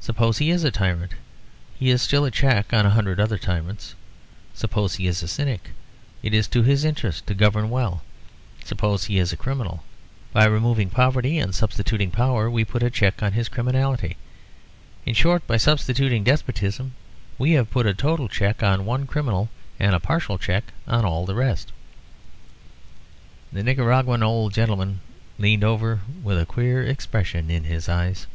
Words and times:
"Suppose 0.00 0.38
he 0.38 0.50
is 0.50 0.64
a 0.64 0.70
tyrant 0.70 1.12
he 1.78 1.90
is 1.90 2.00
still 2.00 2.24
a 2.24 2.30
check 2.30 2.72
on 2.72 2.86
a 2.86 2.90
hundred 2.90 3.18
tyrants. 3.42 3.94
Suppose 4.54 4.94
he 4.94 5.06
is 5.06 5.22
a 5.22 5.28
cynic, 5.28 5.70
it 6.22 6.32
is 6.32 6.48
to 6.48 6.62
his 6.62 6.82
interest 6.86 7.26
to 7.26 7.34
govern 7.34 7.68
well. 7.68 8.02
Suppose 8.64 9.04
he 9.04 9.18
is 9.18 9.34
a 9.34 9.36
criminal 9.36 9.84
by 10.32 10.46
removing 10.46 10.88
poverty 10.88 11.36
and 11.38 11.54
substituting 11.54 12.10
power, 12.10 12.48
we 12.50 12.64
put 12.64 12.82
a 12.82 12.88
check 12.88 13.22
on 13.22 13.32
his 13.34 13.50
criminality. 13.50 14.16
In 15.04 15.12
short, 15.12 15.46
by 15.46 15.58
substituting 15.58 16.24
despotism 16.24 16.94
we 17.36 17.50
have 17.52 17.70
put 17.70 17.84
a 17.84 17.92
total 17.92 18.28
check 18.30 18.62
on 18.62 18.86
one 18.86 19.06
criminal 19.06 19.50
and 19.78 19.94
a 19.94 20.00
partial 20.00 20.38
check 20.38 20.64
on 20.86 21.04
all 21.04 21.26
the 21.26 21.34
rest." 21.34 21.70
The 23.52 23.62
Nicaraguan 23.62 24.22
old 24.22 24.54
gentleman 24.54 25.00
leaned 25.38 25.64
over 25.64 26.00
with 26.22 26.40
a 26.40 26.46
queer 26.46 26.82
expression 26.82 27.50
in 27.50 27.64
his 27.64 27.90
eyes. 27.90 28.26